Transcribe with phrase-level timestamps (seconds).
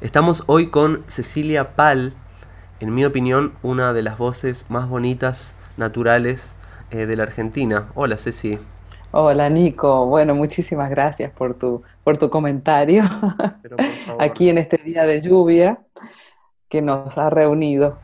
[0.00, 2.14] Estamos hoy con Cecilia Pal,
[2.80, 6.56] en mi opinión, una de las voces más bonitas, naturales
[6.90, 7.88] eh, de la Argentina.
[7.94, 8.58] Hola, Ceci.
[9.10, 10.06] Hola, Nico.
[10.06, 13.04] Bueno, muchísimas gracias por tu, por tu comentario
[14.18, 15.80] aquí en este día de lluvia
[16.70, 17.98] que nos ha reunido.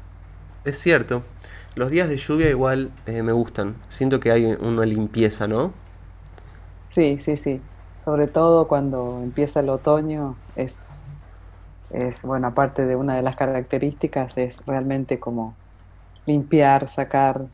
[0.67, 1.23] Es cierto.
[1.77, 3.75] Los días de lluvia igual eh, me gustan.
[3.89, 5.73] Siento que hay una limpieza, ¿no?
[6.91, 7.63] Sí, sí, sí.
[8.05, 11.01] Sobre todo cuando empieza el otoño es,
[11.97, 15.55] es, bueno, aparte de una de las características, es realmente como
[16.27, 17.47] limpiar, sacar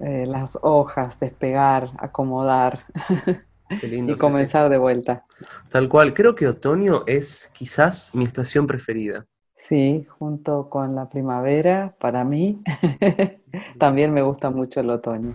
[0.00, 2.84] eh, las hojas, despegar, acomodar
[3.82, 5.22] y comenzar de vuelta.
[5.68, 9.26] Tal cual, creo que otoño es quizás mi estación preferida.
[9.54, 12.62] Sí, junto con la primavera, para mí,
[13.78, 15.34] también me gusta mucho el otoño.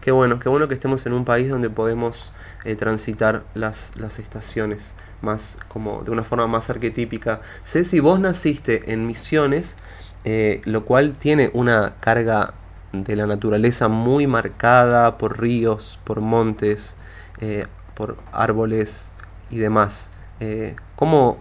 [0.00, 2.32] Qué bueno, qué bueno que estemos en un país donde podemos
[2.64, 7.40] eh, transitar las, las estaciones más como de una forma más arquetípica.
[7.64, 9.76] Ceci, vos naciste en Misiones,
[10.24, 12.54] eh, lo cual tiene una carga
[12.92, 16.96] de la naturaleza muy marcada por ríos, por montes,
[17.40, 19.12] eh, por árboles
[19.50, 20.10] y demás.
[20.40, 21.38] Eh, ¿cómo,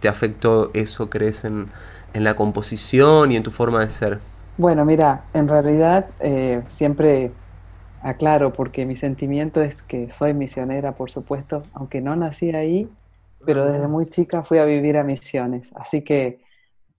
[0.00, 1.68] te afectó eso, crees, en,
[2.14, 4.20] la composición y en tu forma de ser?
[4.58, 6.06] Bueno, mira, en realidad
[6.66, 7.32] siempre
[8.02, 12.90] aclaro porque mi sentimiento es que soy misionera, por supuesto, aunque no nací ahí,
[13.44, 15.70] pero desde muy chica fui a vivir a misiones.
[15.74, 16.42] Así que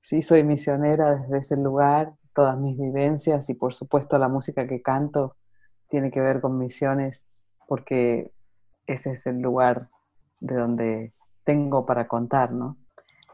[0.01, 4.81] sí soy misionera desde ese lugar, todas mis vivencias y por supuesto la música que
[4.81, 5.35] canto
[5.87, 7.25] tiene que ver con misiones
[7.67, 8.31] porque
[8.87, 9.89] ese es el lugar
[10.39, 11.13] de donde
[11.43, 12.77] tengo para contar, ¿no?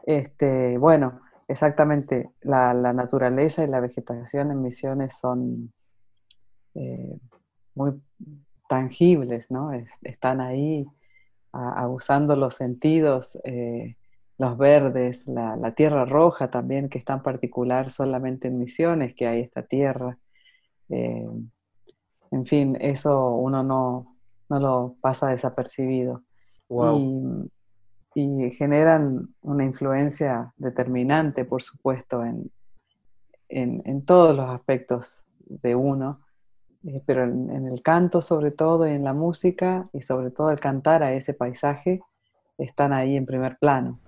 [0.04, 5.72] Este, bueno, exactamente, la, naturaleza y la vegetación en Misiones son
[6.74, 7.18] eh,
[7.74, 8.00] muy
[8.68, 9.72] tangibles, ¿no?
[10.02, 10.86] están ahí
[11.52, 13.96] abusando los sentidos, eh,
[14.38, 19.40] los verdes, la, tierra roja también, que es tan particular solamente en Misiones, que hay
[19.40, 20.18] esta tierra.
[20.88, 21.26] Eh,
[22.30, 24.16] en fin, eso uno no,
[24.48, 26.22] no lo pasa desapercibido.
[26.68, 27.48] Wow
[28.14, 32.50] y generan una influencia determinante, por supuesto, en,
[33.48, 36.20] en, todos los aspectos de uno,
[36.86, 40.60] eh, pero en, el canto sobre todo, y en la música y sobre todo el
[40.60, 42.00] cantar a ese paisaje,
[42.58, 43.98] están ahí en primer plano.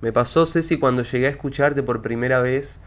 [0.00, 2.80] Me pasó, Ceci, cuando llegué a escucharte por primera vez,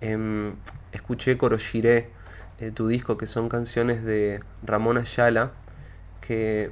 [0.00, 0.54] em,
[0.92, 2.10] escuché Coroshiré,
[2.58, 5.52] eh, tu disco, que son canciones de Ramón Ayala,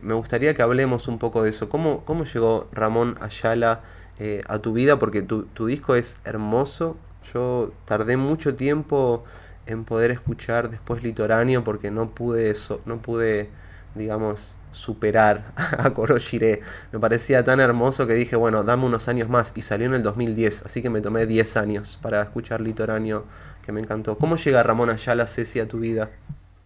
[0.02, 1.68] me gustaría que hablemos un poco de eso.
[1.68, 3.80] ¿Cómo, cómo llegó Ramón Ayala
[4.18, 4.98] eh, a tu vida?
[4.98, 6.96] Porque tu, disco es hermoso.
[7.32, 9.24] Yo tardé mucho tiempo
[9.68, 13.50] en poder escuchar después Litoráneo porque no pude, eso, no pude
[13.94, 16.62] digamos, superar a Koroshire.
[16.92, 19.52] Me parecía tan hermoso que dije, bueno, dame unos años más.
[19.56, 23.24] Y salió en el 2010, así que me tomé 10 años para escuchar Litoráneo,
[23.62, 24.16] que me encantó.
[24.16, 26.10] ¿Cómo llega Ramón Ayala, Ceci, a tu vida?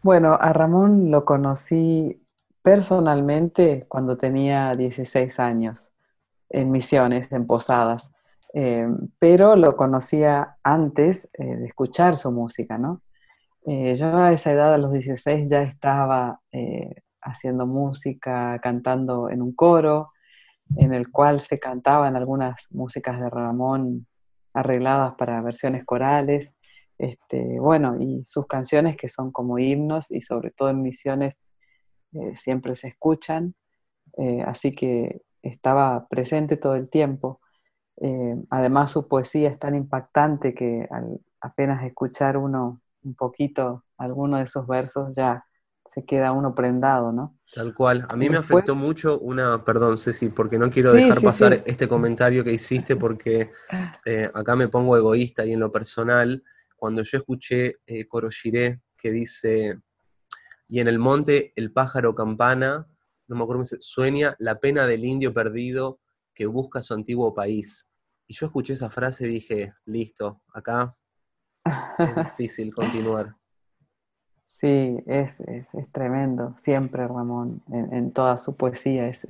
[0.03, 2.21] Bueno, a Ramón lo conocí
[2.63, 5.91] personalmente cuando tenía 16 años,
[6.51, 8.11] en misiones, en posadas,
[8.55, 8.87] eh,
[9.19, 13.03] pero lo conocía antes eh, de escuchar su música, ¿no?
[13.65, 16.41] Eh, yo a esa edad, a los 16, ya estaba
[17.23, 20.13] haciendo música, cantando en un coro,
[20.77, 24.07] en el cual se cantaban algunas músicas de Ramón
[24.53, 26.55] arregladas para versiones corales,
[26.99, 31.35] este, bueno, y sus canciones que son como himnos y sobre todo en misiones
[32.35, 33.55] siempre se escuchan,
[34.47, 37.42] así que estaba presente todo el tiempo.
[38.01, 44.39] Eh, además su poesía es tan impactante que al apenas escuchar uno un poquito alguno
[44.39, 45.45] de esos versos ya
[45.85, 47.37] se queda uno prendado, ¿no?
[47.53, 48.07] Tal cual.
[48.09, 52.45] A mí me afectó mucho una, perdón Ceci, porque no quiero dejar pasar este comentario
[52.45, 53.51] que hiciste porque
[54.33, 56.43] acá me pongo egoísta y en lo personal,
[56.77, 58.07] cuando yo escuché eh,
[58.97, 59.81] que dice,
[60.69, 62.89] y en el monte el pájaro campana,
[63.27, 66.01] no me acuerdo, sueña la pena del indio perdido
[66.35, 67.89] que busca su antiguo país.
[68.27, 70.97] Y yo escuché esa frase y dije, listo, acá
[71.99, 73.37] es difícil continuar.
[74.63, 79.27] Sí, es, es, tremendo, siempre Ramón, en, toda su poesía, es,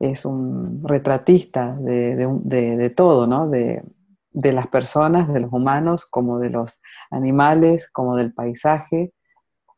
[0.00, 3.48] es, un retratista de, todo, ¿no?
[3.48, 3.84] De,
[4.32, 6.82] las personas, de los humanos, como de los
[7.12, 9.12] animales, como del paisaje,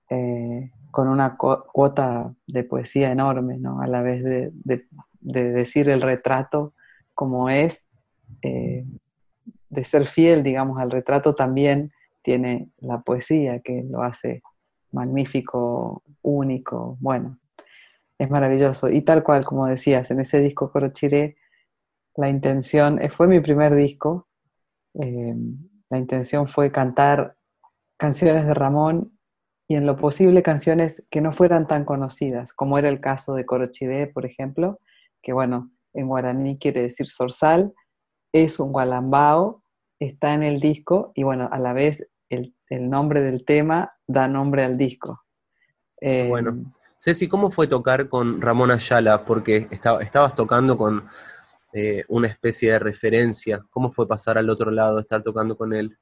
[0.09, 3.83] eh, con una cuota de poesía enorme, ¿no?
[3.83, 4.89] A la vez de,
[5.27, 6.75] decir el retrato
[7.15, 7.87] como es,
[8.43, 8.85] eh,
[9.69, 11.93] de ser fiel, digamos, al retrato también
[12.23, 14.43] tiene la poesía que lo hace
[14.93, 17.39] magnífico, único, bueno,
[18.19, 18.89] es maravilloso.
[18.89, 21.37] Y tal cual, como decías, en ese disco Corochiré
[22.17, 24.29] la intención, eh, fue mi primer disco,
[24.95, 25.35] eh,
[25.91, 27.37] la intención fue cantar
[27.97, 29.13] canciones de Ramón
[29.69, 33.45] y en lo posible canciones que no fueran tan conocidas, como era el caso de
[33.45, 34.81] Corochidé, por ejemplo,
[35.23, 37.73] que bueno, en guaraní quiere decir zorzal,
[38.33, 39.63] es un gualambao,
[39.99, 44.65] está en el disco y bueno, a la vez el, nombre del tema da nombre
[44.65, 45.23] al disco.
[46.01, 49.25] bueno, em, Ceci, ¿cómo fue tocar con Ramón Ayala?
[49.25, 51.05] Porque estabas tocando con
[51.73, 53.65] eh, una especie de referencia.
[53.71, 55.99] ¿Cómo fue pasar al otro lado, estar tocando con él?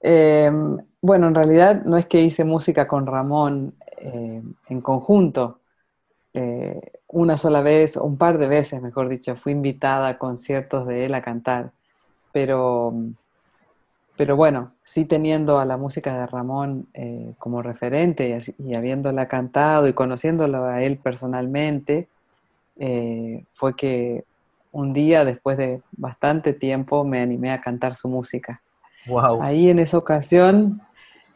[0.00, 5.62] Em, bueno, en realidad no es que hice música con Ramón eh, en conjunto.
[6.36, 11.06] Eh, una sola vez, un par de veces, mejor dicho, fui invitada a conciertos de
[11.06, 11.70] él a cantar.
[12.30, 12.92] Pero,
[14.18, 19.88] pero bueno, sí teniendo a la música de Ramón eh, como referente y, habiéndola cantado
[19.88, 22.08] y conociéndolo a él personalmente,
[23.54, 24.24] fue que
[24.72, 28.60] un día, después de bastante tiempo, me animé a cantar su música.
[29.40, 30.82] Ahí en esa ocasión,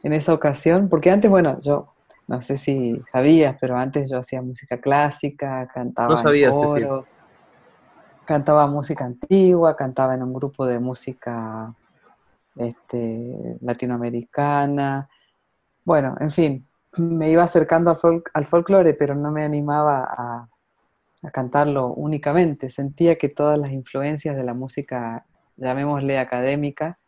[0.03, 1.89] en esa ocasión, porque antes, bueno, yo
[2.31, 7.17] no sé si sabías, pero antes yo hacía música clásica, cantaba no coros,
[8.25, 11.75] cantaba música antigua, cantaba en un grupo de música
[12.55, 15.09] este, latinoamericana.
[15.85, 16.69] Bueno, en fin,
[16.99, 20.49] me iba acercando al, al folclore, pero no me animaba a,
[21.25, 22.71] a cantarlo únicamente.
[22.71, 27.00] Sentía que todas las influencias de la música, llamémosle académica,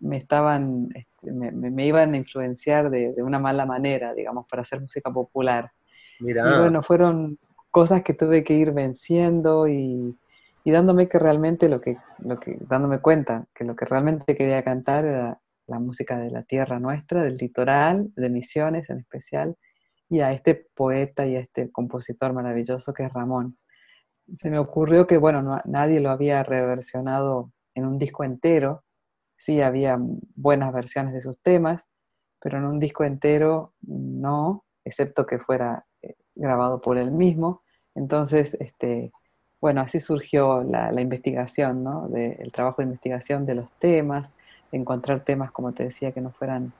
[0.00, 5.12] me estaban, este, me, iban a influenciar de, una mala manera, digamos, para hacer música
[5.12, 5.70] popular.
[6.18, 7.38] Y bueno, fueron
[7.70, 10.16] cosas que tuve que ir venciendo y,
[10.64, 15.04] dándome que realmente lo que, lo que, dándome cuenta que lo que realmente quería cantar
[15.04, 19.56] era la música de la tierra nuestra, del litoral, de Misiones en especial,
[20.08, 23.56] y a este poeta y a este compositor maravilloso que es Ramón.
[24.34, 28.84] Se me ocurrió que, bueno, nadie lo había reversionado en un disco entero,
[29.40, 29.98] sí había
[30.36, 31.88] buenas versiones de sus temas,
[32.40, 37.62] pero en un disco entero no, excepto que fuera eh, grabado por él mismo.
[37.94, 39.12] Entonces, este,
[39.58, 42.08] bueno, así surgió la, investigación, ¿no?
[42.14, 44.30] el trabajo de investigación de los temas,
[44.72, 46.74] encontrar temas, como te decía, que no fueran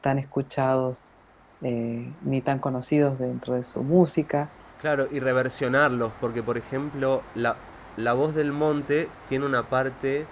[0.00, 1.14] tan escuchados
[1.62, 4.50] eh, ni tan conocidos dentro de su música.
[4.80, 7.56] Claro, y reversionarlos, porque por ejemplo, la,
[7.96, 10.26] la voz del monte tiene una parte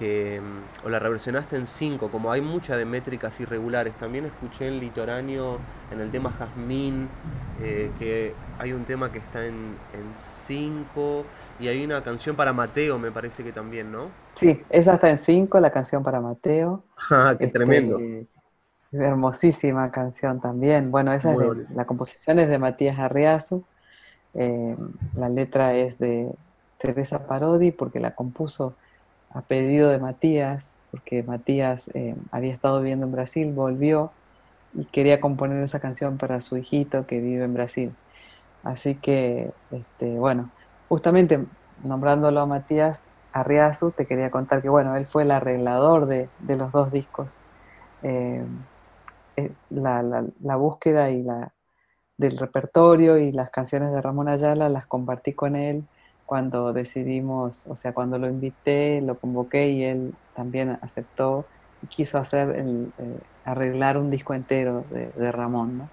[0.00, 0.40] que
[0.84, 3.94] o la reversionaste en 5, como hay muchas de métricas irregulares.
[3.94, 5.58] También escuché en Litoráneo,
[5.92, 7.08] en el tema Jazmín,
[7.60, 9.76] eh, que hay un tema que está en
[10.14, 11.24] 5
[11.60, 14.08] y hay una canción para Mateo, me parece que también, ¿no?
[14.34, 16.82] Sí, esa está en 5, la canción para Mateo.
[17.10, 17.98] Ah, ¡Qué tremendo!
[17.98, 18.26] Este,
[18.92, 20.90] hermosísima canción también.
[20.90, 23.62] Bueno, esa es de, la composición es de Matías Arriazo,
[24.32, 24.76] eh,
[25.14, 26.32] la letra es de
[26.78, 28.74] Teresa Parodi porque la compuso
[29.30, 34.10] a pedido de Matías, porque Matías eh, había estado viviendo en Brasil, volvió
[34.74, 37.92] y quería componer esa canción para su hijito que vive en Brasil.
[38.62, 40.50] Así que, este, bueno,
[40.88, 41.44] justamente
[41.82, 46.72] nombrándolo a Matías Arriazu, te quería contar que, bueno, él fue el arreglador de, los
[46.72, 47.36] dos discos.
[48.02, 48.44] Eh,
[49.36, 51.52] eh, la, búsqueda y la,
[52.16, 55.84] del repertorio y las canciones de Ramón Ayala las compartí con él
[56.30, 61.44] cuando decidimos, o sea, cuando lo invité, lo convoqué y él también aceptó
[61.82, 65.88] y quiso hacer, el, eh, arreglar un disco entero de, Ramón, ¿no?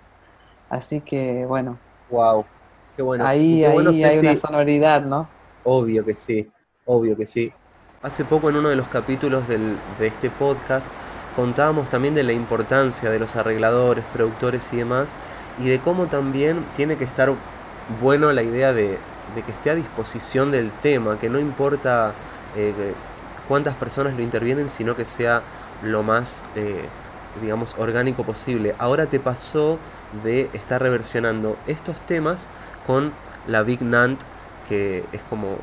[0.70, 1.80] Así que, bueno.
[2.12, 2.46] Wow,
[2.96, 3.26] qué bueno.
[3.26, 5.28] Ahí, hay una sonoridad, ¿no?
[5.64, 6.48] Obvio que sí,
[6.86, 7.52] obvio que sí.
[8.04, 10.88] Hace poco en uno de los capítulos de este podcast
[11.36, 15.16] contábamos también de la importancia de los arregladores, productores y demás,
[15.58, 17.34] y de cómo también tiene que estar
[18.00, 19.00] bueno la idea de,
[19.36, 22.14] de que esté a disposición del tema, que no importa
[22.56, 22.94] eh,
[23.48, 25.42] cuántas personas lo intervienen, sino que sea
[25.82, 26.86] lo más, eh,
[27.42, 28.76] digamos, orgánico posible.
[28.80, 29.80] Ahora te pasó
[30.24, 32.50] de estar reversionando estos temas
[32.86, 33.14] con
[33.48, 34.22] la Big Nant,
[34.68, 35.58] que es como,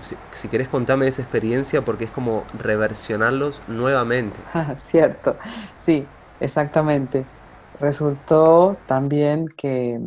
[0.00, 4.40] si, si querés contame esa experiencia, porque es como reversionarlos nuevamente.
[4.52, 5.38] Ah, cierto,
[5.78, 6.08] sí,
[6.40, 7.30] exactamente.
[7.72, 9.98] Resultó también que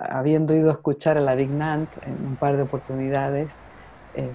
[0.00, 3.52] habiendo ido a escuchar a la Dignant en un par de oportunidades,
[4.14, 4.30] eh,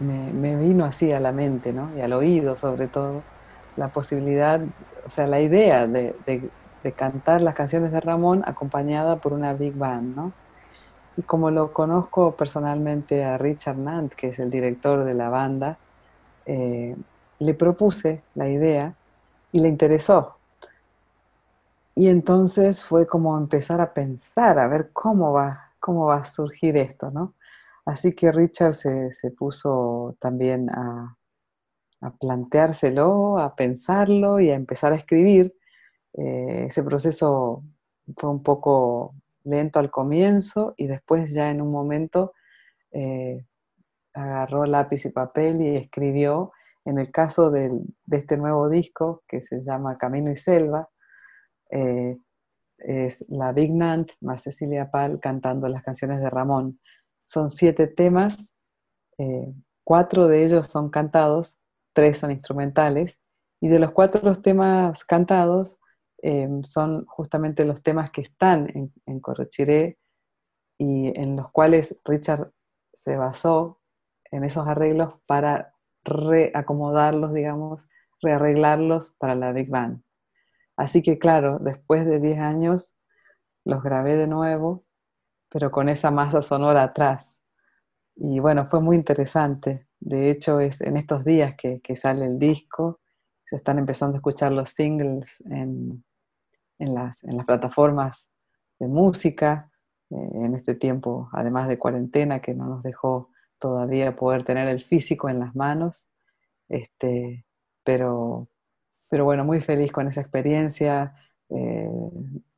[0.00, 1.90] me, vino así a la mente, ¿no?
[1.96, 3.22] Y al oído sobre todo,
[3.76, 4.60] la posibilidad,
[5.04, 6.14] o sea, la idea de,
[6.96, 10.32] cantar las canciones de Ramón acompañada por una big band, ¿no?
[11.16, 15.78] Y como lo conozco personalmente a Richard Nant, que es el director de la banda,
[16.44, 16.94] eh,
[17.40, 18.94] le propuse la idea
[19.50, 20.35] y le interesó.
[21.98, 26.76] Y entonces fue como empezar a pensar, a ver cómo va, cómo va a surgir
[26.76, 27.34] esto, ¿no?
[27.86, 31.16] Así que Richard se, puso también a,
[32.20, 35.54] planteárselo, a pensarlo y a empezar a escribir.
[36.14, 37.64] Eh, ese proceso
[38.16, 42.34] fue un poco lento al comienzo y después ya en un momento
[42.92, 43.46] eh,
[44.14, 46.52] agarró lápiz y papel y escribió.
[46.84, 47.70] En el caso de
[48.10, 50.90] este nuevo disco que se llama Camino y Selva,
[51.70, 52.18] eh,
[52.78, 56.80] es la Big Nant más Cecilia Pal cantando las canciones de Ramón.
[57.26, 58.54] Son siete temas,
[59.18, 59.52] eh,
[59.84, 61.58] cuatro de ellos son cantados,
[61.92, 63.18] tres son instrumentales,
[63.60, 65.78] y de los cuatro temas cantados
[66.22, 69.98] em, son justamente los temas que están en, en Corrochiré
[70.78, 72.52] y en los cuales Richard
[72.92, 73.80] se basó
[74.30, 75.72] en esos arreglos para
[76.04, 77.88] reacomodarlos, digamos,
[78.20, 80.02] rearreglarlos para la Big Band.
[80.76, 82.94] Así que claro, después de 10 años
[83.64, 84.84] los grabé de nuevo,
[85.48, 87.40] pero con esa masa sonora atrás.
[88.14, 89.86] Y bueno, fue muy interesante.
[90.00, 93.00] De hecho, es en estos días que, sale el disco,
[93.44, 96.04] se están empezando a escuchar los singles en,
[96.78, 98.30] las, plataformas
[98.78, 99.70] de música,
[100.10, 104.80] eh, en este tiempo, además de cuarentena, que no nos dejó todavía poder tener el
[104.80, 106.08] físico en las manos.
[106.68, 107.46] Este,
[107.84, 108.48] pero,
[109.08, 111.14] pero bueno, muy feliz con esa experiencia.
[111.48, 111.88] Eh,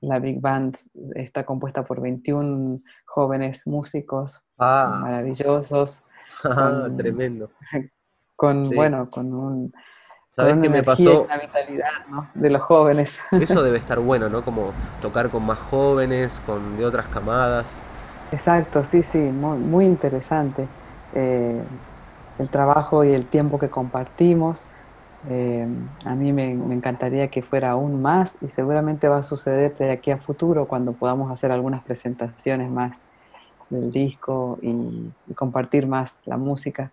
[0.01, 0.77] la Big Band
[1.15, 5.01] está compuesta por 21 jóvenes músicos ah.
[5.03, 6.03] maravillosos.
[6.97, 7.51] Tremendo.
[8.37, 9.73] Con, bueno, con un...
[10.29, 11.25] ¿Sabes qué me pasó?
[11.25, 11.91] Una vitalidad
[12.35, 13.19] de los jóvenes.
[13.33, 14.43] Eso debe estar bueno, ¿no?
[14.43, 17.81] Como tocar con más jóvenes, con de otras camadas.
[18.31, 20.69] Exacto, sí, sí, muy, muy interesante.
[21.15, 21.61] Eh,
[22.39, 24.65] el trabajo y el tiempo que compartimos.
[25.27, 25.67] Eh,
[26.05, 30.11] a mí me, encantaría que fuera aún más y seguramente va a suceder de aquí
[30.13, 33.03] a futuro cuando podamos hacer algunas presentaciones más
[33.69, 36.93] del disco y, compartir más la música.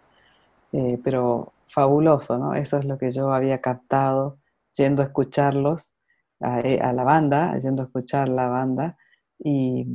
[0.71, 2.55] Eh, pero fabuloso, ¿no?
[2.55, 4.37] Eso es lo que yo había captado
[4.75, 5.93] yendo a escucharlos,
[6.41, 8.97] a, eh, la banda, yendo a escuchar la banda
[9.39, 9.87] y,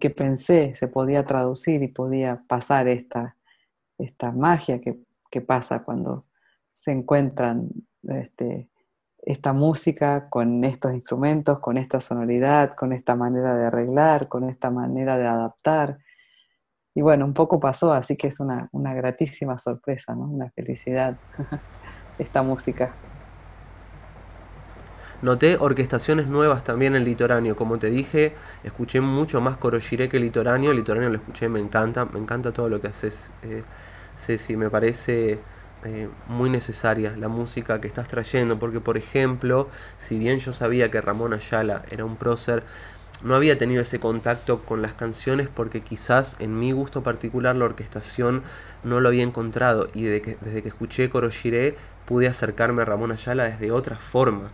[0.00, 3.36] que pensé se podía traducir y podía pasar esta,
[3.98, 6.27] esta magia que pasa cuando
[6.78, 7.70] se encuentran
[8.04, 8.68] este,
[9.22, 14.70] esta música con estos instrumentos, con esta sonoridad, con esta manera de arreglar, con esta
[14.70, 15.98] manera de adaptar.
[16.94, 21.18] Y bueno, un poco pasó, así que es una, gratísima sorpresa, una felicidad
[22.18, 22.92] esta música.
[25.20, 27.56] Noté orquestaciones nuevas también en Litoráneo.
[27.56, 30.72] Como te dije, escuché mucho más Koroshire que Litoráneo.
[30.72, 32.04] Litoráneo lo escuché, me encanta.
[32.04, 33.64] Me encanta todo lo que haces, eh,
[34.14, 34.56] Ceci.
[34.56, 35.40] Me parece
[35.84, 40.90] eh, muy necesaria la música que estás trayendo, porque por ejemplo, si bien yo sabía
[40.90, 42.64] que Ramón Ayala era un prócer,
[43.22, 47.64] no había tenido ese contacto con las canciones porque quizás en mi gusto particular la
[47.64, 48.42] orquestación
[48.84, 51.10] no lo había encontrado y desde que, desde que escuché
[52.06, 54.50] pude acercarme a Ramón Ayala desde otra forma.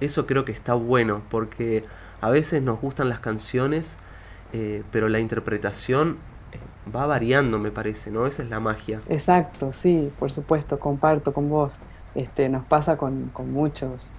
[0.00, 1.82] Eso creo que está bueno porque
[2.20, 3.96] a veces nos gustan las canciones,
[4.52, 6.18] eh, pero la interpretación
[6.94, 8.26] va variando, me parece, ¿no?
[8.26, 9.00] Esa es la magia.
[9.08, 11.78] Exacto, sí, por supuesto, comparto con vos.
[12.14, 14.12] Este, nos pasa con, muchos,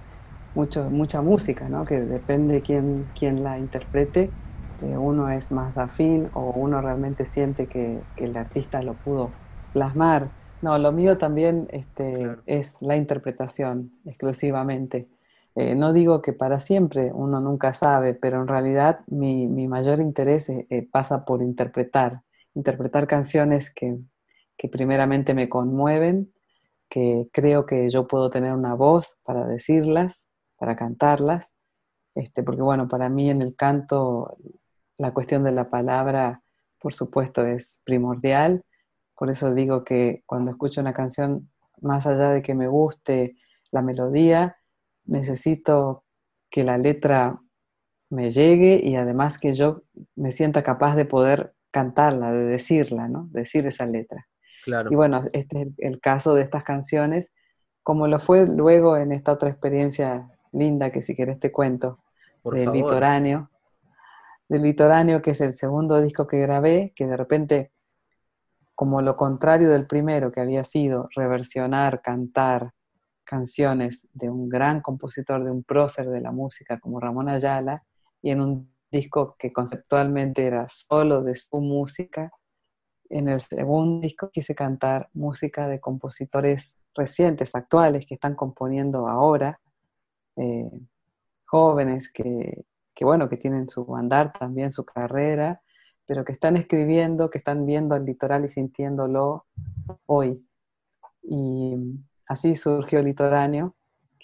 [0.54, 1.84] muchos, mucha música, ¿no?
[1.84, 4.30] Que depende quién, quién la interprete.
[4.82, 9.30] Eh, uno es más afín o uno realmente siente que, el artista lo pudo
[9.72, 10.28] plasmar.
[10.62, 15.08] No, lo mío también este, es la interpretación exclusivamente.
[15.54, 20.48] Eh, no digo que para siempre, uno nunca sabe, pero en realidad mi, mayor interés
[20.48, 22.20] eh, pasa por interpretar,
[22.58, 23.96] interpretar canciones que,
[24.70, 26.32] primeramente me conmueven,
[26.90, 31.54] que creo que yo puedo tener una voz para decirlas, para cantarlas,
[32.16, 34.36] este, porque bueno, para mí en el canto
[34.96, 36.42] la cuestión de la palabra,
[36.80, 38.64] por supuesto, es primordial,
[39.16, 41.48] por eso digo que cuando escucho una canción,
[41.80, 43.36] más allá de que me guste
[43.70, 44.56] la melodía,
[45.04, 46.04] necesito
[46.50, 47.40] que la letra
[48.10, 49.82] me llegue y además que yo
[50.16, 53.28] me sienta capaz de poder cantarla, de decirla, ¿no?
[53.30, 54.26] Decir esa letra.
[54.64, 54.90] Claro.
[54.92, 57.32] Y bueno, este es el, caso de estas canciones,
[57.82, 62.00] como lo fue luego en esta otra experiencia linda que si querés te cuento,
[62.44, 63.50] del Litoráneo.
[64.48, 67.72] Del Litoráneo, que es el segundo disco que grabé, que de repente,
[68.74, 72.72] como lo contrario del primero, que había sido reversionar, cantar
[73.24, 77.84] canciones de un gran compositor, de un prócer de la música como Ramón Ayala,
[78.22, 82.30] y en un disco que conceptualmente era solo de su música.
[83.10, 89.60] En el segundo disco quise cantar música de compositores recientes, actuales, que están componiendo ahora,
[90.36, 90.70] eh,
[91.46, 92.64] jóvenes que,
[93.00, 95.62] bueno, que tienen su andar también, su carrera,
[96.06, 99.46] pero que están escribiendo, que están viendo el litoral y sintiéndolo
[100.06, 100.44] hoy.
[101.22, 101.76] Y
[102.26, 103.74] así surgió litoráneo,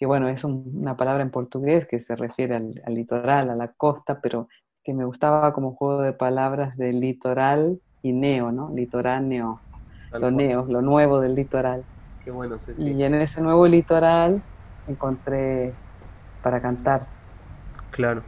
[0.05, 4.21] que bueno, es una palabra en portugués que se refiere al, litoral, a la costa,
[4.21, 4.49] pero
[4.83, 8.71] que me gustaba como juego de palabras de litoral y neo, ¿no?
[8.75, 9.63] Litoráneo,
[10.13, 11.87] lo neo, lo nuevo del litoral.
[12.23, 14.43] Qué bueno, Y en ese nuevo litoral
[14.87, 15.73] encontré
[16.43, 17.07] para cantar.
[17.91, 18.23] Claro.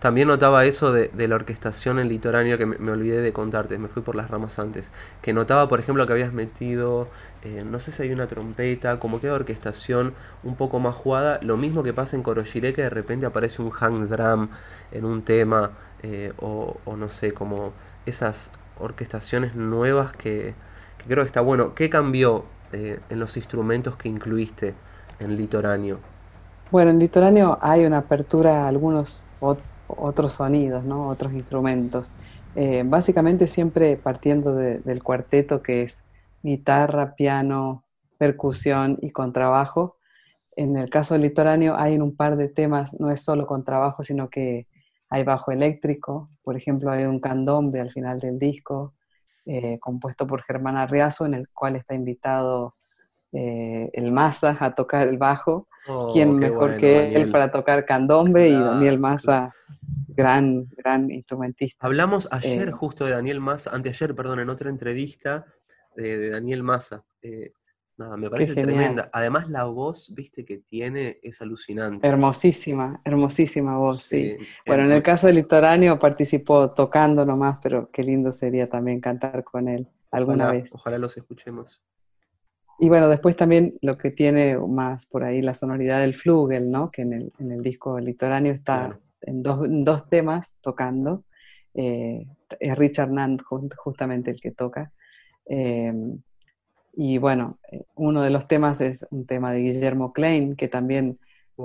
[0.00, 4.00] También notaba eso de, la orquestación en litoráneo que me, olvidé de contarte, me fui
[4.00, 4.92] por las ramas antes.
[5.20, 7.08] Que notaba, por ejemplo, que habías metido,
[7.42, 11.38] eh, no sé si hay una trompeta, como que orquestación un poco más jugada.
[11.42, 14.48] Lo mismo que pasa en Koroshire, que de repente aparece un hang drum
[14.90, 17.74] en un tema, eh, o, no sé, como
[18.06, 20.54] esas orquestaciones nuevas que,
[21.06, 21.74] creo que está bueno.
[21.74, 24.74] ¿Qué cambió eh, en los instrumentos que incluiste
[25.18, 25.98] en litoráneo?
[26.70, 29.26] Bueno, en litoráneo hay una apertura a algunos
[29.98, 31.08] otros sonidos, ¿no?
[31.08, 32.12] otros instrumentos.
[32.56, 36.04] Eh, básicamente siempre partiendo del cuarteto que es
[36.42, 37.84] guitarra, piano,
[38.18, 39.96] percusión y contrabajo.
[40.56, 44.28] En el caso del litoráneo hay un par de temas, no es solo contrabajo, sino
[44.28, 44.66] que
[45.08, 48.94] hay bajo eléctrico, por ejemplo hay un candombe al final del disco,
[49.46, 52.74] eh, compuesto por Germán Arriazo, en el cual está invitado
[53.32, 55.66] eh, el Massa a tocar el bajo.
[55.88, 58.48] Oh, ¿Quién mejor que él para tocar candombe?
[58.48, 59.52] y Daniel Massa,
[60.20, 61.86] gran, gran instrumentista.
[61.86, 65.46] Hablamos ayer eh, justo de Daniel Massa, anteayer, perdón, en otra entrevista
[65.96, 67.02] de, Daniel Massa.
[67.22, 67.52] Eh,
[67.96, 69.08] nada, me parece tremenda.
[69.12, 72.06] Además, la voz, viste, que tiene es alucinante.
[72.06, 74.36] Hermosísima, hermosísima voz, sí.
[74.66, 79.42] Bueno, en el caso del Litoráneo participó tocando nomás, pero qué lindo sería también cantar
[79.42, 80.70] con él alguna vez.
[80.72, 81.82] Ojalá los escuchemos.
[82.78, 86.90] Y bueno, después también lo que tiene más por ahí la sonoridad del flugel, ¿no?
[86.90, 91.24] Que en el, en el disco litoráneo está en, dos, temas tocando.
[91.74, 92.26] Eh,
[92.58, 93.42] es Richard Nand
[93.76, 94.92] justamente el que toca.
[95.46, 95.92] Eh,
[96.94, 101.18] y bueno, eh, uno de los temas es un tema de Guillermo Klein, que también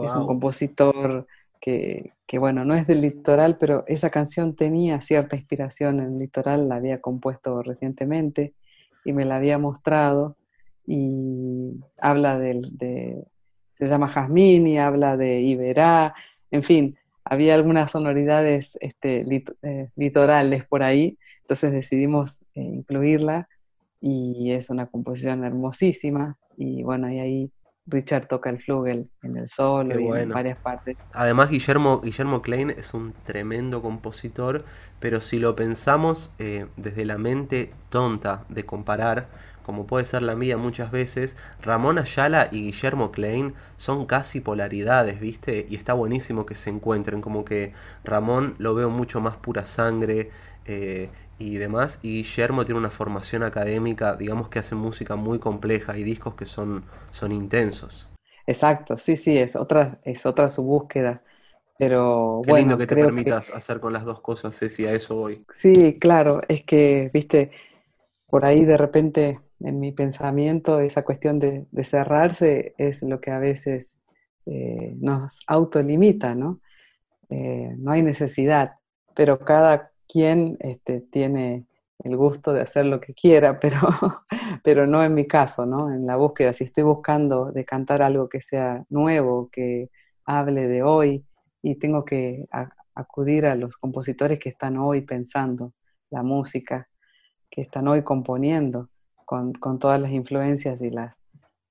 [0.04, 1.26] es un compositor
[1.62, 6.18] que, que, bueno, no es del litoral, pero esa canción tenía cierta inspiración en el
[6.20, 8.54] litoral, la había compuesto recientemente
[9.06, 10.36] y me la había mostrado
[10.86, 13.24] y habla de,
[13.78, 16.14] se llama Jazmín y habla de Iberá,
[16.52, 19.26] en fin, había algunas sonoridades este,
[19.64, 23.50] eh, litorales por ahí, entonces decidimos eh, incluirla
[24.00, 27.52] y es una composición hermosísima y bueno, y ahí
[27.88, 30.98] Richard toca el flugel en el solo y en varias partes.
[31.14, 34.66] Además, Guillermo, Guillermo Klein es un tremendo compositor,
[35.00, 39.28] pero si lo pensamos eh, desde la mente tonta de comparar,
[39.66, 45.20] como puede ser la mía muchas veces, Ramón Ayala y Guillermo Klein son casi polaridades,
[45.20, 45.66] ¿viste?
[45.68, 47.74] Y está buenísimo que se encuentren, como que
[48.04, 50.30] Ramón lo veo mucho más pura sangre
[50.66, 55.98] eh, y demás, y Guillermo tiene una formación académica, digamos que hace música muy compleja
[55.98, 58.08] y discos que son, son intensos.
[58.48, 61.24] Exacto, sí, sí, es otra, es otra su búsqueda.
[61.78, 65.46] Pero Qué lindo que te permitas hacer con las dos cosas, Ceci, a eso voy.
[65.50, 67.52] Sí, claro, es que, viste,
[68.28, 73.40] por ahí de repente en mi pensamiento esa cuestión de, cerrarse es lo que a
[73.40, 74.00] veces
[74.46, 76.62] eh, nos autolimita, ¿no?
[77.30, 78.76] Eh, no hay necesidad,
[79.16, 81.66] pero cada quien este, tiene
[82.04, 83.80] el gusto de hacer lo que quiera, pero,
[84.64, 85.92] pero no en mi caso, ¿no?
[85.92, 89.90] En la búsqueda, si estoy buscando de cantar algo que sea nuevo, que
[90.26, 91.26] hable de hoy,
[91.64, 92.46] y tengo que
[92.94, 95.74] acudir a los compositores que están hoy pensando
[96.12, 96.88] la música,
[97.50, 98.90] que están hoy componiendo,
[99.26, 101.20] con, todas las influencias y las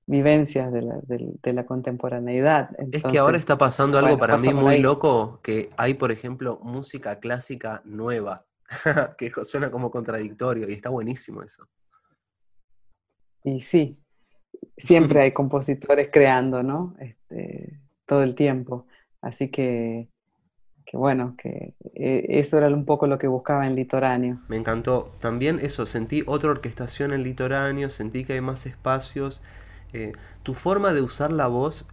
[0.07, 2.69] vivencias de la, de, la contemporaneidad.
[2.91, 7.19] es que ahora está pasando algo para mí muy loco, que hay, por ejemplo, música
[7.19, 8.45] clásica nueva,
[9.17, 11.67] que suena como contradictorio y está buenísimo eso.
[13.43, 13.97] Y sí,
[14.77, 16.95] siempre hay compositores creando, ¿no?
[16.99, 18.85] Este, todo el tiempo.
[19.21, 20.09] Así que
[20.85, 24.39] que bueno, que eh, eso era un poco lo que buscaba en Litoráneo.
[24.47, 25.11] Me encantó.
[25.19, 29.41] También eso, sentí otra orquestación en Litoráneo, sentí que hay más espacios.
[29.93, 30.11] Eh,
[30.43, 31.85] tu forma de usar la voz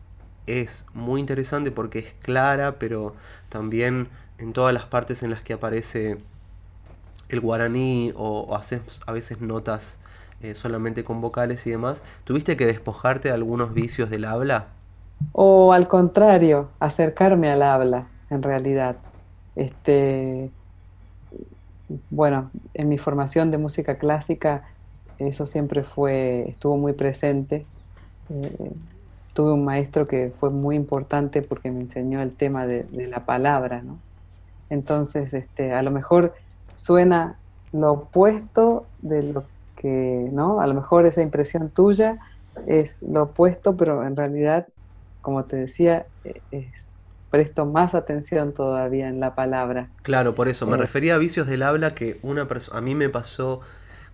[0.46, 3.14] es muy interesante porque es clara, pero
[3.48, 6.18] también en todas las partes en las que aparece
[7.28, 9.98] el guaraní o, haces a veces notas
[10.42, 14.66] eh, solamente con vocales y demás, ¿tuviste que despojarte de algunos vicios del habla?
[15.30, 18.96] O al contrario, acercarme al habla en realidad.
[19.54, 20.50] Este,
[22.10, 24.64] bueno, en mi formación de música clásica
[25.28, 27.66] eso siempre fue, estuvo muy presente.
[28.30, 28.72] Eh,
[29.34, 33.82] tuve un maestro que fue muy importante porque me enseñó el tema de, la palabra,
[33.82, 33.98] ¿no?
[34.70, 36.34] Entonces, este, a lo mejor
[36.74, 37.36] suena
[37.72, 39.44] lo opuesto de lo
[39.76, 40.60] que, ¿no?
[40.60, 42.18] A lo mejor esa impresión tuya
[42.66, 44.66] es lo opuesto, pero en realidad,
[45.20, 46.88] como te decía, e, es,
[47.32, 49.88] presto más atención todavía en la palabra.
[50.02, 50.80] Claro, por eso, me eh.
[50.80, 53.62] refería a vicios del habla que una persona, a mí me pasó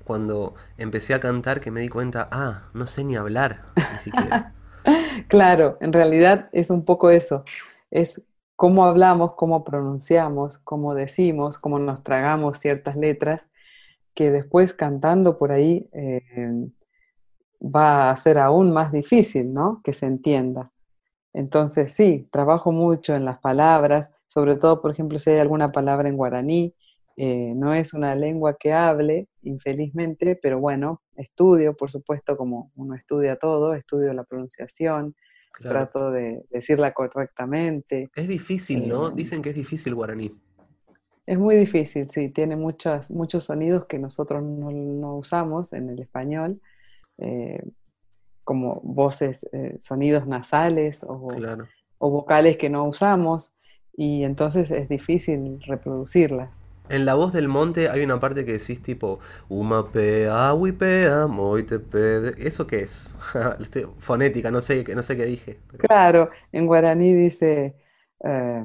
[0.04, 4.54] cuando empecé a cantar que me di cuenta, ah, no sé ni hablar, ni siquiera.
[5.28, 7.42] claro, en realidad es un poco eso,
[7.90, 8.22] es
[8.54, 13.48] cómo hablamos, cómo pronunciamos, cómo decimos, cómo nos tragamos ciertas letras,
[14.14, 16.22] que después cantando por ahí eh,
[17.60, 19.80] va a ser aún más difícil, ¿no?
[19.82, 20.70] Que se entienda.
[21.32, 26.08] Entonces, sí, trabajo mucho en las palabras, sobre todo, por ejemplo, si hay alguna palabra
[26.08, 26.74] en guaraní,
[27.16, 32.94] eh, no es una lengua que hable, infelizmente, pero bueno, estudio, por supuesto, como uno
[32.94, 35.16] estudia todo, estudio la pronunciación,
[35.58, 38.08] trato de decirla correctamente.
[38.14, 39.08] Es difícil, ¿no?
[39.08, 40.32] Eh, Dicen que es difícil guaraní.
[41.26, 46.60] Es muy difícil, sí, tiene muchos sonidos que nosotros no, usamos en el español.
[47.18, 47.60] Eh,
[48.48, 51.28] como voces, eh, sonidos nasales o,
[51.98, 53.52] o, vocales que no usamos
[53.94, 56.62] y entonces es difícil reproducirlas.
[56.88, 62.42] En La Voz del Monte hay una parte que decís tipo Umapea, wipea, moitepe.
[62.42, 63.14] ¿Eso qué es?
[63.98, 65.58] Fonética, no sé, no sé qué dije.
[65.76, 67.76] Claro, en guaraní dice,
[68.24, 68.64] eh,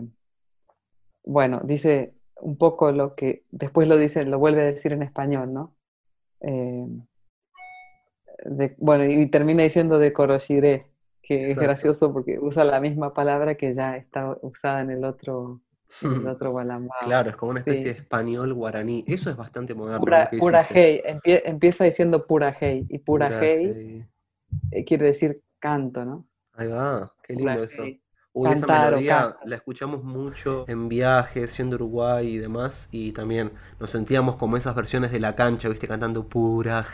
[1.26, 5.54] bueno, dice un poco lo que después lo dice, lo vuelve a decir en español,
[5.54, 5.76] ¿no?
[6.40, 6.88] Eh,
[8.78, 10.82] bueno, y termina diciendo de Koroshire,
[11.22, 15.62] que es gracioso porque usa la misma palabra que ya está usada en el otro,
[16.02, 16.54] el otro
[17.02, 19.04] Claro, es como una especie de español guaraní.
[19.08, 20.02] Eso es bastante moderno.
[20.40, 24.06] Pura, hey, empieza diciendo pura hey, y pura, hey,
[24.72, 26.28] eh, quiere decir canto, ¿no?
[26.54, 27.84] Ahí va, qué lindo eso.
[28.36, 33.92] Uy, esa melodía la escuchamos mucho en viajes, siendo Uruguay y demás, y también nos
[33.92, 36.84] sentíamos como esas versiones de la cancha, viste, cantando pura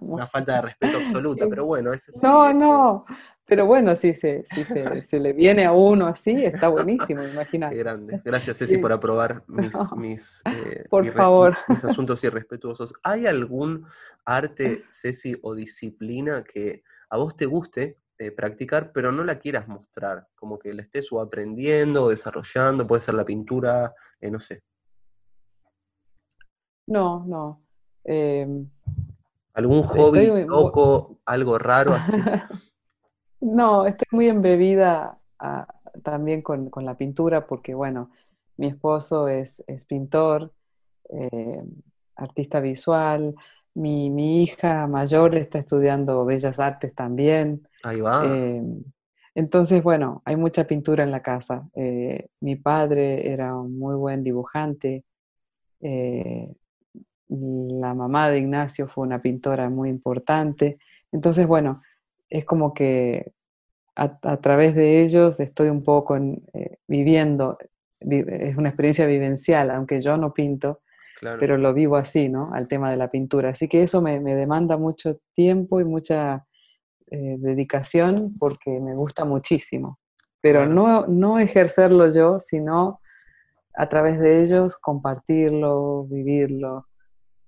[0.00, 3.04] Una falta de respeto absoluta, pero bueno, ese No, no,
[3.44, 7.74] pero bueno, si se, si se, le viene a uno así, está buenísimo, imagínate.
[7.74, 8.22] Qué grande.
[8.24, 11.56] Gracias, Ceci, por aprobar mis, mis, eh, por favor.
[11.68, 12.94] mis asuntos irrespetuosos.
[13.02, 13.84] ¿Hay algún
[14.24, 19.66] arte, Ceci, o disciplina que a vos te guste eh, practicar, pero no la quieras
[19.66, 24.38] mostrar, como que la estés o aprendiendo o desarrollando, puede ser la pintura, eh, no
[24.38, 24.62] sé.
[26.86, 27.64] No, no.
[28.04, 28.70] Em,
[29.54, 32.12] ¿Algún hobby loco, algo raro así?
[33.40, 35.66] no, estoy muy embebida ah,
[36.04, 38.12] también con, la pintura porque, bueno,
[38.56, 40.52] mi esposo es, es pintor,
[41.08, 41.68] em,
[42.14, 43.34] artista visual,
[43.74, 47.62] mi, hija mayor está estudiando Bellas Artes también.
[47.82, 48.24] Ahí va.
[48.24, 48.82] Em,
[49.34, 51.68] entonces, bueno, hay mucha pintura en la casa.
[51.74, 55.04] Eh, mi padre era un muy buen dibujante.
[55.80, 56.52] Eh,
[57.28, 60.78] la mamá de Ignacio fue una pintora muy importante.
[61.12, 61.82] Entonces, bueno,
[62.28, 63.32] es como que
[63.94, 67.58] a, través de ellos estoy un poco eh, viviendo,
[68.00, 70.80] es una experiencia vivencial, aunque yo no pinto,
[71.38, 72.52] pero lo vivo así, ¿no?
[72.52, 73.50] Al tema de la pintura.
[73.50, 76.46] Así que eso me, demanda mucho tiempo y mucha
[77.10, 79.98] eh, dedicación porque me gusta muchísimo.
[80.40, 83.00] Pero no, no ejercerlo yo, sino
[83.74, 86.88] a través de ellos compartirlo, vivirlo,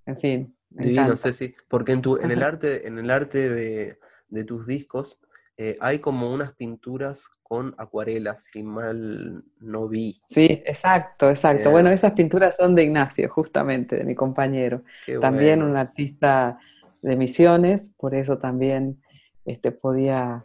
[0.06, 0.56] en fin.
[0.70, 5.20] Divino, Ceci, porque en, tu, en el arte, en el arte de, de tus discos
[5.56, 10.20] eh, hay como unas pinturas con acuarelas, si mal no vi.
[10.24, 11.70] Sí, exacto, exacto.
[11.70, 14.82] Bueno, esas pinturas son de Ignacio, justamente, de mi compañero.
[15.20, 16.58] también un artista
[17.00, 19.00] de misiones, por eso también
[19.44, 20.44] este, podía,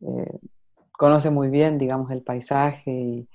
[0.00, 0.38] eh,
[0.92, 3.28] conoce muy bien, digamos, el paisaje y,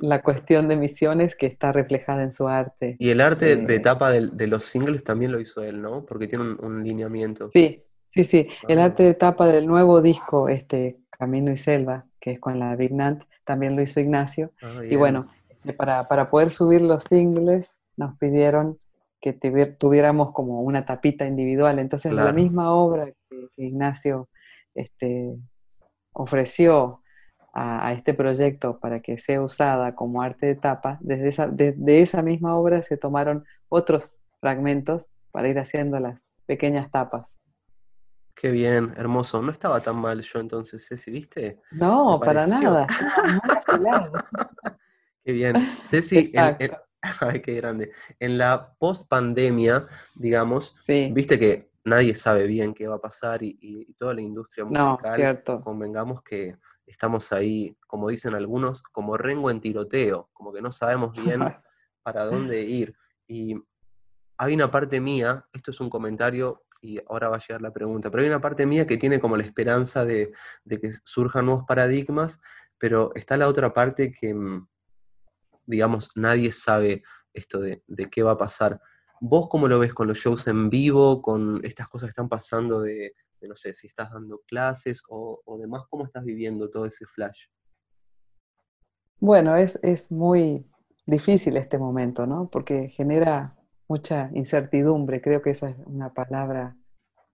[0.00, 2.96] la, cuestión de misiones que está reflejada en su arte.
[2.98, 6.06] Y el arte de eh, etapa de, los singles también lo hizo él, ¿no?
[6.06, 7.50] Porque tiene un, un lineamiento.
[7.52, 7.84] Sí,
[8.18, 12.40] Sí, sí, el arte de tapa del nuevo disco, este Camino y Selva, que es
[12.40, 14.50] con la Big Nant, también lo hizo Ignacio.
[14.60, 15.28] Ah, y bueno,
[15.60, 18.76] este, para, para, poder subir los singles nos pidieron
[19.20, 21.78] que tuviéramos como una tapita individual.
[21.78, 24.28] Entonces la misma obra que, Ignacio
[24.74, 25.36] este,
[26.12, 27.02] ofreció
[27.54, 32.22] a, este proyecto para que sea usada como arte de tapa, desde esa, de esa
[32.22, 37.38] misma obra se tomaron otros fragmentos para ir haciendo las pequeñas tapas.
[38.40, 39.42] Qué bien, hermoso.
[39.42, 41.60] No estaba tan mal yo entonces, Ceci, ¿viste?
[41.72, 42.86] No, para nada.
[45.24, 45.56] qué bien.
[45.82, 46.32] Ceci,
[47.20, 47.90] ay, qué grande.
[48.20, 54.14] En la post-pandemia, digamos, viste que nadie sabe bien qué va a pasar y, toda
[54.14, 55.58] la industria musical, no, cierto.
[55.58, 61.10] convengamos que estamos ahí, como dicen algunos, como rengo en tiroteo, como que no sabemos
[61.12, 61.40] bien
[62.04, 62.94] para dónde ir.
[63.26, 63.56] Y
[64.36, 68.10] hay una parte mía, esto es un comentario y ahora va a llegar la pregunta,
[68.10, 70.32] pero hay una parte mía que tiene como la esperanza de,
[70.68, 72.40] que surjan nuevos paradigmas,
[72.78, 74.66] pero está la otra parte que, mm,
[75.66, 78.80] digamos, nadie sabe esto de, qué va a pasar.
[79.20, 82.80] ¿Vos cómo lo ves con los shows en vivo, con estas cosas que están pasando
[82.80, 87.46] de, no sé, si estás dando clases o, demás, cómo estás viviendo todo ese flash?
[89.20, 90.64] Bueno, es, es muy
[91.06, 92.48] difícil este momento, ¿no?
[92.48, 93.57] Porque genera
[93.88, 96.76] mucha incertidumbre, creo que esa es una palabra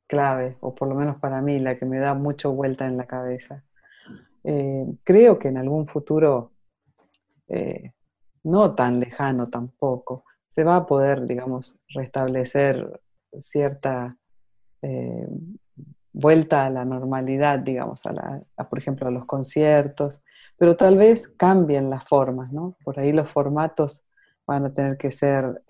[0.06, 3.06] clave, o por lo menos para mí, la que me da mucho vuelta en la
[3.06, 3.64] cabeza.
[4.44, 6.52] Eh, creo que en algún futuro,
[7.48, 7.92] eh,
[8.44, 13.00] no tan lejano tampoco, se va a poder, digamos, restablecer
[13.38, 14.16] cierta
[14.82, 15.26] eh,
[16.12, 20.22] vuelta a la normalidad, digamos, a, la, por ejemplo, a los conciertos,
[20.56, 22.76] pero tal vez cambien las formas, ¿no?
[22.84, 24.04] Por ahí los formatos
[24.46, 25.62] van a tener que ser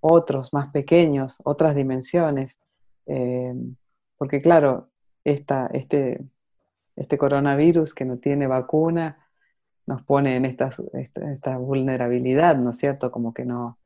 [0.00, 2.58] otros más pequeños, otras dimensiones,
[3.06, 3.54] eh,
[4.16, 4.88] porque claro,
[5.24, 6.20] esta, este,
[6.96, 9.28] este coronavirus que no tiene vacuna
[9.88, 10.68] nos pone en esta,
[11.56, 13.10] vulnerabilidad, ¿no es cierto?
[13.10, 13.78] Como que no,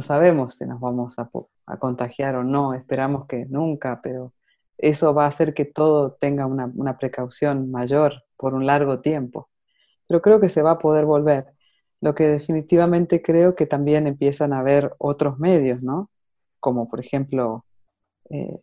[0.00, 1.30] sabemos si nos vamos a,
[1.78, 4.32] contagiar o no, esperamos que nunca, pero
[4.76, 9.48] eso va a hacer que todo tenga una, precaución mayor por un largo tiempo.
[10.08, 11.46] Pero creo que se va a poder volver.
[12.04, 16.10] Lo que definitivamente creo que también empiezan a haber otros medios, ¿no?
[16.60, 17.64] Como por ejemplo,
[18.28, 18.60] eh,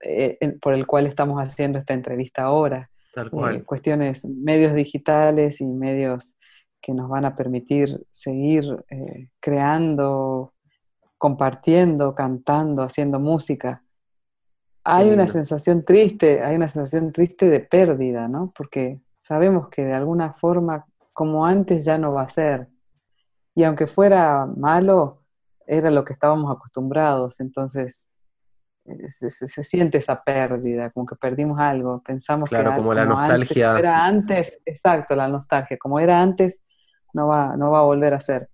[0.00, 2.88] eh, por el cual estamos haciendo esta entrevista ahora.
[3.12, 3.56] Tal cual.
[3.56, 6.36] Eh, cuestiones, medios digitales y medios
[6.80, 8.84] que nos van a permitir seguir
[9.40, 10.52] creando,
[11.18, 13.82] compartiendo, cantando, haciendo música.
[14.84, 18.52] Hay una sensación triste, hay una sensación triste de pérdida, ¿no?
[18.56, 20.86] Porque sabemos que de alguna forma
[21.18, 22.68] como antes ya no va a ser.
[23.52, 25.24] Y aunque fuera malo,
[25.66, 28.06] era lo que estábamos acostumbrados, entonces
[29.08, 33.76] se, siente esa pérdida, como que perdimos algo, pensamos que era, como la nostalgia.
[33.76, 36.60] era antes, exacto, la nostalgia, como era antes,
[37.12, 38.48] no va, no va a volver a ser.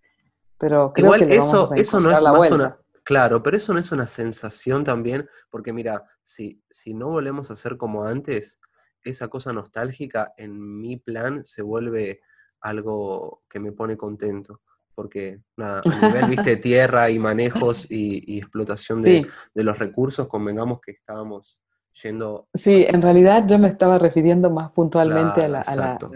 [0.56, 3.92] Pero creo Igual que eso, eso no es más una, claro, pero eso no es
[3.92, 8.58] una sensación también, porque mira, si, si no volvemos a ser como antes,
[9.02, 12.22] esa cosa nostálgica en mi plan se vuelve
[12.64, 14.62] algo que me pone contento.
[14.94, 20.92] Porque nada, a nivel viste, tierra y manejos y, explotación de, los recursos, convengamos que
[20.92, 21.60] estábamos
[22.02, 22.48] yendo.
[22.54, 25.64] Sí, en realidad yo me estaba refiriendo más puntualmente a, la,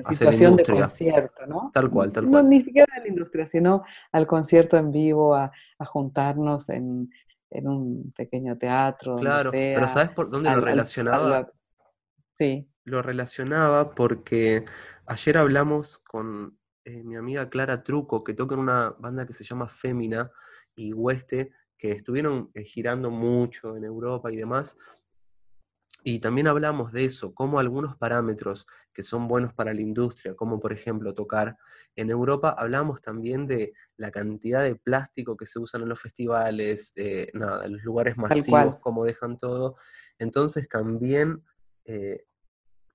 [0.09, 1.71] situación de concierto, ¿no?
[1.75, 2.45] Tal cual, tal cual.
[2.45, 7.11] No, ni siquiera a la industria, sino al concierto en vivo, a, juntarnos en,
[7.51, 9.17] un pequeño teatro.
[9.17, 11.51] Claro, pero ¿sabes por dónde lo relacionaba?
[12.39, 12.69] sí.
[12.89, 14.65] Lo relacionaba porque
[15.11, 19.43] Ayer hablamos con eh, mi amiga Clara Truco, que toca en una banda que se
[19.43, 20.31] llama Fémina
[20.77, 24.77] y Hueste, que estuvieron eh, girando mucho en Europa y demás.
[26.05, 30.61] Y también hablamos de eso, como algunos parámetros que son buenos para la industria, como
[30.61, 31.57] por ejemplo tocar
[31.97, 36.93] en Europa, hablamos también de la cantidad de plástico que se usan en los festivales,
[37.33, 39.77] nada, en los lugares masivos, cómo dejan todo.
[40.19, 41.43] Entonces también
[41.87, 42.27] eh,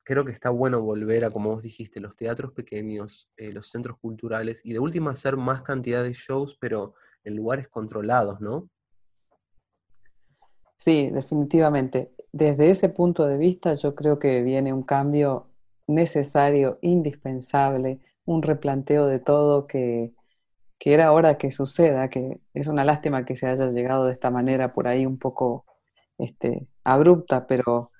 [0.03, 3.97] creo que está bueno volver a, como vos dijiste, los teatros pequeños, eh, los centros
[3.97, 8.69] culturales y de última hacer más cantidad de shows, pero en lugares controlados, ¿no?
[10.77, 12.11] Sí, definitivamente.
[12.33, 15.47] Desde ese punto de vista yo creo que viene un cambio
[15.87, 20.13] necesario, indispensable, un replanteo de todo que,
[20.77, 24.29] que era hora que suceda, que es una lástima que se haya llegado de esta
[24.29, 25.65] manera por ahí un poco
[26.17, 27.92] este, abrupta, pero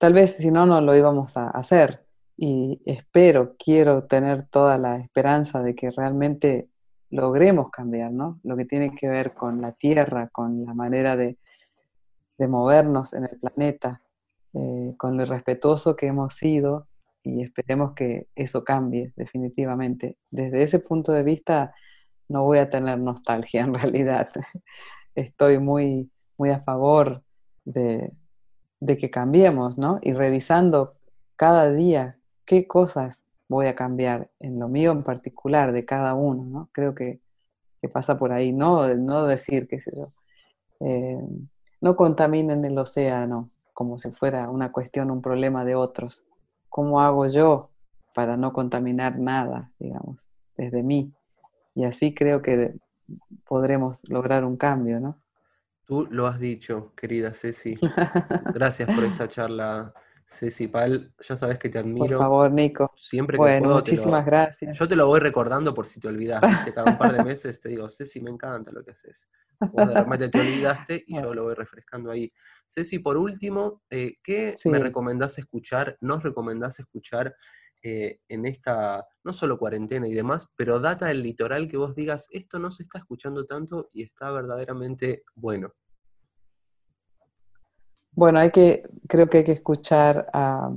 [0.00, 2.06] Tal vez si no, no lo íbamos a hacer.
[2.34, 6.70] Y espero, quiero tener toda la esperanza de que realmente
[7.10, 8.40] logremos cambiar, ¿no?
[8.42, 11.36] Lo que tiene que ver con la Tierra, con la manera de,
[12.38, 14.00] movernos en el planeta,
[14.54, 16.86] eh, con lo respetuoso que hemos sido
[17.22, 20.16] y esperemos que eso cambie definitivamente.
[20.30, 21.74] Desde ese punto de vista
[22.26, 24.30] no voy a tener nostalgia en realidad.
[25.14, 27.22] Estoy muy, muy a favor
[27.66, 28.10] de,
[28.80, 29.98] de que cambiemos, ¿no?
[30.02, 30.94] Y revisando
[31.36, 36.44] cada día qué cosas voy a cambiar en lo mío en particular de cada uno,
[36.44, 36.68] ¿no?
[36.72, 37.20] Creo que,
[37.92, 40.12] pasa por ahí, no, no decir, qué sé yo,
[40.80, 41.18] eh,
[41.80, 46.24] no contaminen el océano como si fuera una cuestión, un problema de otros.
[46.68, 47.70] ¿Cómo hago yo
[48.14, 51.12] para no contaminar nada, digamos, desde mí?
[51.74, 52.74] Y así creo que
[53.46, 55.16] podremos lograr un cambio, ¿no?
[55.90, 57.76] Tú lo has dicho, querida Ceci.
[58.54, 59.92] Gracias por esta charla,
[60.24, 62.06] Ceci Pal, ya sabes que te admiro.
[62.06, 62.92] Por favor, Nico.
[62.94, 64.78] Siempre que bueno, puedo, muchísimas gracias.
[64.78, 66.72] Yo te lo voy recordando por si te olvidaste.
[66.72, 69.28] Cada un par de meses te digo, Ceci, me encanta lo que haces.
[69.58, 72.32] Vos de repente te olvidaste y yo lo voy refrescando ahí.
[72.68, 75.98] Ceci, por último, eh, ¿qué me recomendás escuchar?
[76.00, 77.34] ¿Nos recomendás escuchar
[77.82, 82.28] eh, en esta, no solo cuarentena y demás, pero data del litoral que vos digas,
[82.30, 85.72] esto no se está escuchando tanto y está verdaderamente bueno?
[88.12, 90.70] Bueno, hay que, creo que hay que escuchar a,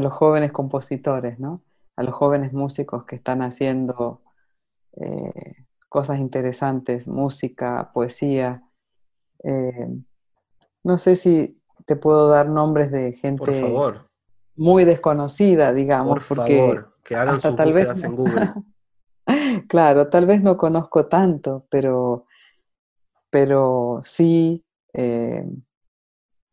[0.00, 1.62] los jóvenes compositores, ¿no?
[1.96, 4.22] A los jóvenes músicos que están haciendo
[4.92, 8.62] eh, cosas interesantes, música, poesía.
[9.42, 9.88] Eh,
[10.84, 14.09] no sé si te puedo dar nombres de gente
[14.56, 18.52] muy desconocida, digamos, Por favor, que hagan sus tal búsquedas en Google.
[19.68, 22.26] claro, tal vez no conozco tanto, pero,
[23.30, 25.44] pero sí eh,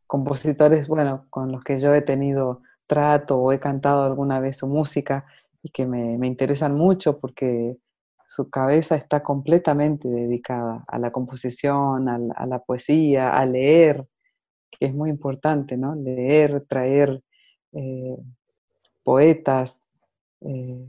[0.06, 4.68] compositores, bueno, con los que yo he tenido trato o he cantado alguna vez su
[4.68, 5.26] música
[5.62, 7.78] y que me, interesan mucho porque
[8.26, 14.08] su cabeza está completamente dedicada a la composición, a la, poesía, a leer,
[14.72, 15.96] que es muy importante, ¿no?
[15.96, 17.22] Leer, traer
[17.74, 18.18] eh,
[19.04, 19.80] poetas,
[20.42, 20.86] eh,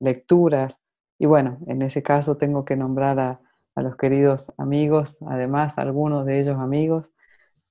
[0.00, 0.80] lecturas.
[1.18, 3.40] Y bueno, en ese caso tengo que nombrar a,
[3.76, 7.10] los queridos amigos, además algunos de ellos amigos,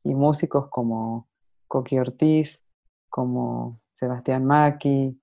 [0.04, 1.28] y músicos como
[1.68, 2.64] Coqui Ortiz,
[3.10, 5.22] como Sebastián Maki,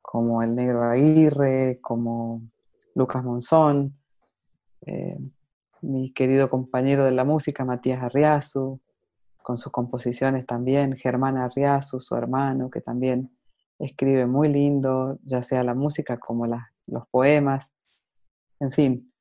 [0.00, 2.42] como el Negro Aguirre, como
[2.96, 3.96] Lucas Monzón,
[4.86, 5.18] eh,
[5.82, 8.80] mi querido compañero de la música Matías Arriazu,
[9.42, 13.30] con sus composiciones también, Germán Arriazu, su hermano, que también
[13.78, 17.72] escribe muy lindo, ya sea la música como los poemas.
[18.60, 19.12] En fin,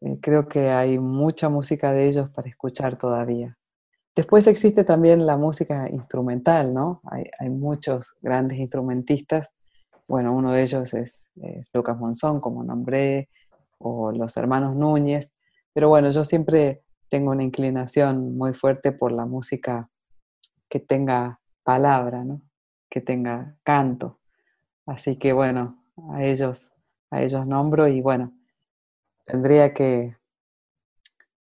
[0.00, 3.56] eh, creo que hay mucha música de ellos para escuchar todavía.
[4.14, 7.02] Después existe también la música instrumental, ¿no?
[7.04, 9.52] Hay, muchos grandes instrumentistas.
[10.08, 11.24] Bueno, uno de ellos es
[11.74, 13.28] Lucas Monzón, como nombré,
[13.78, 15.32] o los hermanos Núñez.
[15.74, 19.88] Pero bueno, yo siempre tengo una inclinación muy fuerte por la música
[20.68, 22.42] que tenga palabra, ¿no?
[22.88, 24.18] Que tenga canto.
[24.86, 26.72] Así que bueno, a ellos,
[27.10, 28.32] a ellos nombro y bueno,
[29.24, 30.16] tendría que,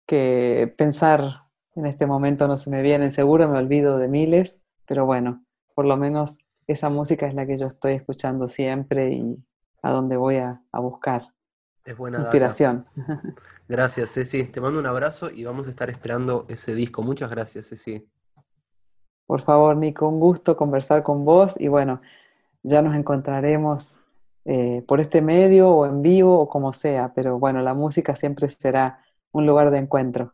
[0.06, 1.44] que pensar
[1.76, 5.86] en este momento no se me viene seguro, me olvido de miles, pero bueno, por
[5.86, 9.38] lo menos esa música es la que yo estoy escuchando siempre y
[9.82, 11.34] a donde voy a, buscar.
[11.86, 12.86] Es buena inspiración.
[13.68, 14.46] Gracias, Ceci.
[14.46, 17.02] Te mando un abrazo y vamos a estar esperando ese disco.
[17.04, 18.08] Muchas gracias, Ceci.
[19.26, 22.02] Por favor, Nico, un gusto conversar con vos y bueno,
[22.64, 24.00] ya nos encontraremos
[24.46, 28.50] eh, por este medio o en vivo o como sea, pero bueno, la música siempre
[28.50, 30.34] será un lugar de encuentro.